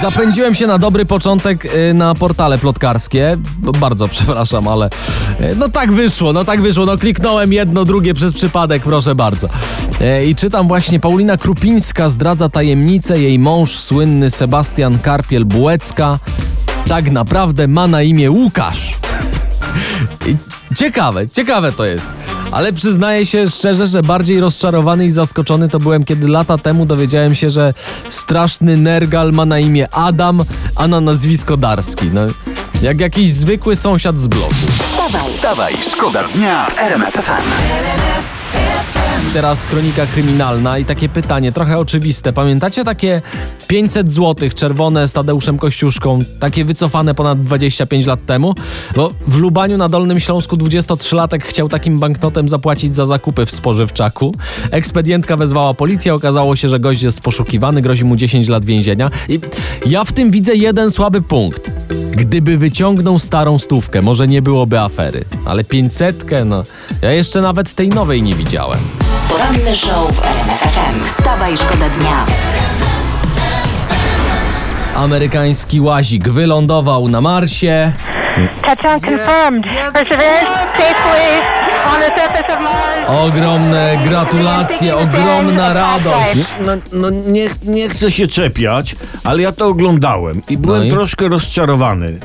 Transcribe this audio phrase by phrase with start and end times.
[0.00, 3.36] Zapędziłem się na dobry początek y, na portale plotkarskie.
[3.80, 4.86] Bardzo przepraszam, ale
[5.40, 6.86] y, no tak wyszło, no tak wyszło.
[6.86, 9.48] No kliknąłem jedno, drugie przez przypadek, proszę bardzo.
[10.00, 13.20] Y, I czytam właśnie, Paulina Krupińska zdradza tajemnicę.
[13.20, 16.18] Jej mąż, słynny Sebastian Karpiel-Bułecka,
[16.88, 18.94] tak naprawdę ma na imię Łukasz.
[20.76, 22.10] Ciekawe, ciekawe to jest.
[22.50, 27.34] Ale przyznaję się szczerze, że bardziej rozczarowany i zaskoczony to byłem, kiedy lata temu dowiedziałem
[27.34, 27.74] się, że
[28.08, 30.44] straszny nergal ma na imię Adam,
[30.76, 32.10] a na nazwisko Darski.
[32.12, 32.20] No,
[32.82, 34.54] jak jakiś zwykły sąsiad z bloku.
[34.54, 38.35] Wstawaj, Wstawaj, szkoda dnia w RMF.
[39.32, 42.32] Teraz kronika kryminalna i takie pytanie, trochę oczywiste.
[42.32, 43.22] Pamiętacie takie
[43.68, 48.54] 500 zł czerwone z Tadeuszem Kościuszką, takie wycofane ponad 25 lat temu?
[48.96, 54.34] Bo w Lubaniu na Dolnym Śląsku 23-latek chciał takim banknotem zapłacić za zakupy w spożywczaku.
[54.70, 59.10] Ekspedientka wezwała policję, okazało się, że gość jest poszukiwany, grozi mu 10 lat więzienia.
[59.28, 59.40] I
[59.86, 61.70] ja w tym widzę jeden słaby punkt.
[62.16, 65.24] Gdyby wyciągnął starą stówkę, może nie byłoby afery.
[65.44, 66.62] Ale 500, no,
[67.02, 68.78] ja jeszcze nawet tej nowej nie widziałem.
[69.28, 71.04] Poranny show w RMF FM.
[71.04, 72.26] Wstawaj, szkoda dnia.
[74.96, 77.92] Amerykański łazik wylądował na Marsie.
[78.62, 79.64] Touchdown confirmed.
[79.92, 80.46] Perseverance
[80.78, 81.40] safely
[81.94, 83.08] on the surface of Mars.
[83.08, 86.38] Ogromne gratulacje, ogromna radość.
[86.66, 90.90] No, no nie, nie chcę się czepiać, ale ja to oglądałem i byłem No i?
[90.90, 92.18] troszkę rozczarowany.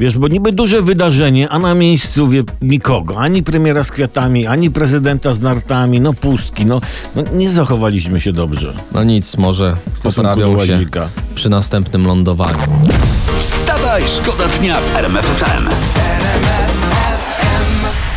[0.00, 3.18] Wiesz, bo niby duże wydarzenie, a na miejscu wie, nikogo.
[3.18, 6.66] Ani premiera z kwiatami, ani prezydenta z nartami, no pustki.
[6.66, 6.80] No,
[7.16, 8.72] no nie zachowaliśmy się dobrze.
[8.92, 10.86] No nic, może poprawią się
[11.34, 12.58] przy następnym lądowaniu.
[13.40, 15.99] Wstawaj, szkoda dnia w RMF FM.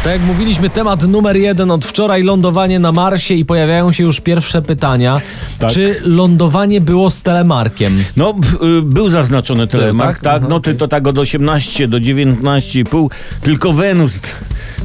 [0.03, 4.19] Tak jak mówiliśmy, temat numer jeden od wczoraj lądowanie na Marsie i pojawiają się już
[4.22, 5.22] pierwsze pytania.
[5.59, 5.72] Tak.
[5.72, 8.03] Czy lądowanie było z telemarkiem?
[8.17, 8.35] No,
[8.79, 10.23] y, był zaznaczony telemark, tak?
[10.23, 10.47] tak, Aha.
[10.50, 13.07] no ty to tak od 18 do 19,5,
[13.41, 14.19] tylko Wenus,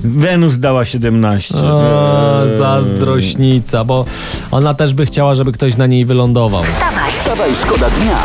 [0.05, 1.55] Wenus dała 17.
[1.55, 2.59] O, Eee.
[2.59, 4.05] zazdrośnica, bo
[4.51, 6.63] ona też by chciała, żeby ktoś na niej wylądował.
[7.21, 8.19] Wstawaj, szkoda dnia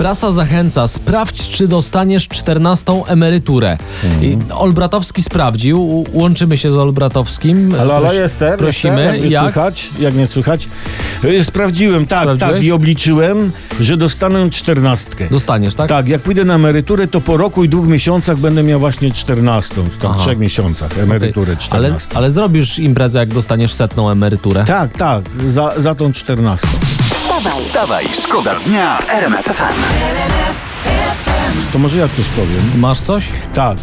[0.00, 3.78] Prasa zachęca, sprawdź, czy dostaniesz 14 emeryturę.
[4.22, 7.72] I Olbratowski sprawdził, łączymy się z Olbratowskim.
[7.72, 8.58] Halo, halo, Proś- jestem.
[8.58, 9.42] Prosimy, jestem, jak, nie jak?
[9.44, 10.68] Słychać, jak nie słychać?
[11.24, 12.52] Y, Sprawdziłem, tak, Sprawdziłeś?
[12.52, 15.24] tak i obliczyłem, że dostanę czternastkę.
[15.30, 15.88] Dostaniesz, tak?
[15.88, 19.82] Tak, jak pójdę na emeryturę, to po roku i dwóch miesiącach będę miał właśnie czternastą,
[19.82, 20.20] w tam Aha.
[20.22, 22.16] trzech miesiącach emeryturę ale, czternastą.
[22.16, 24.64] ale zrobisz imprezę, jak dostaniesz setną emeryturę.
[24.64, 25.22] Tak, tak,
[25.52, 26.68] za, za tą czternastą.
[27.40, 29.82] Wstawaj, Wstawaj, szkoda dnia w RMF FM.
[31.72, 32.60] To może ja coś powiem.
[32.76, 33.24] Masz coś?
[33.54, 33.78] Tak.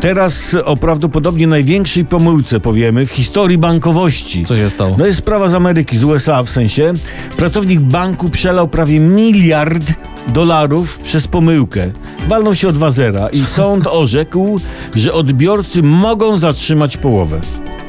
[0.00, 4.44] Teraz o prawdopodobnie największej pomyłce powiemy w historii bankowości.
[4.44, 4.96] Co się stało?
[4.98, 6.92] No jest sprawa z Ameryki, z USA w sensie.
[7.36, 9.84] Pracownik banku przelał prawie miliard
[10.28, 11.90] dolarów przez pomyłkę.
[12.28, 14.60] Walnął się o dwa zera i sąd orzekł,
[14.94, 17.40] że odbiorcy mogą zatrzymać połowę.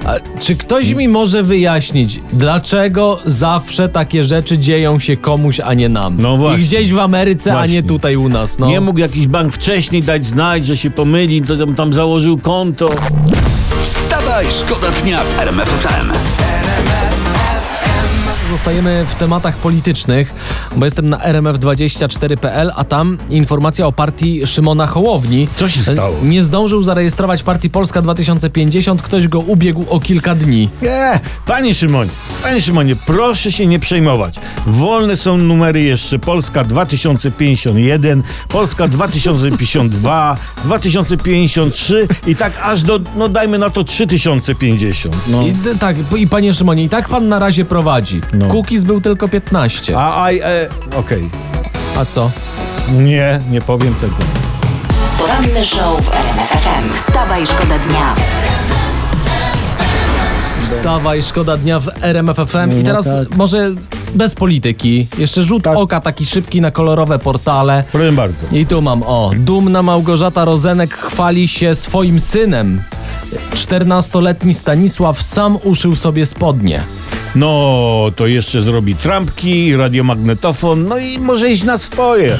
[0.08, 5.90] A czy ktoś mi może wyjaśnić, dlaczego zawsze takie rzeczy dzieją się komuś, a nie
[5.90, 6.16] nam?
[6.20, 6.64] No właśnie.
[6.64, 7.74] I gdzieś w Ameryce, a Właśnie.
[7.74, 8.60] nie tutaj u nas.
[8.60, 8.68] No.
[8.68, 12.90] Nie mógł jakiś bank wcześniej dać znać, że się pomyli, to tam, tam założył konto.
[13.84, 15.88] Wstawaj, szkoda dnia w RMF
[18.58, 18.68] FM.
[18.68, 20.34] Zostajemy w tematach politycznych,
[20.76, 25.48] bo jestem na rmf24.pl, a tam informacja o partii Szymona Hołowni.
[25.56, 26.16] Co się stało?
[26.24, 30.70] Nie zdążył zarejestrować partii Polska 2050, ktoś go ubiegł o kilka dni.
[30.82, 32.10] Nie, panie Szymonie,
[32.48, 34.36] panie Szymonie, proszę się nie przejmować.
[34.68, 36.20] Wolne są numery jeszcze.
[36.20, 45.16] Polska 2051, Polska 2052, 2053 i tak aż do, no dajmy na to 3050.
[45.28, 45.42] No.
[45.48, 48.22] I, d- tak, i panie Szymonie, i tak pan na razie prowadzi.
[48.34, 48.48] No.
[48.48, 49.98] Cookies był tylko 15.
[49.98, 51.30] A, A, a, e, okej.
[52.08, 52.32] co?
[52.92, 54.16] Nie, nie powiem tego.
[55.18, 56.94] poranny show w RMF FM.
[56.94, 58.16] Wstawaj, szkoda dnia.
[60.78, 62.82] Wstawaj, szkoda dnia w RMF FM.
[62.82, 63.36] I teraz tak.
[63.36, 63.72] może
[64.16, 65.08] bez polityki.
[65.18, 65.78] Jeszcze rzut Tak.
[65.78, 67.84] oka taki szybki na kolorowe portale.
[67.92, 68.38] Proszę bardzo.
[68.52, 72.82] I tu mam, o, dumna Małgorzata Rozenek chwali się swoim synem.
[73.54, 76.84] 14-letni Stanisław sam uszył sobie spodnie.
[77.36, 82.38] No, to jeszcze zrobi trampki, radiomagnetofon, no i może iść na swoje.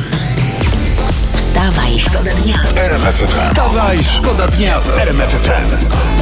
[1.36, 2.60] Wstawaj, szkoda dnia.
[2.76, 3.50] RMF FM.
[3.50, 6.17] Wstawaj, szkoda dnia w RMF FM.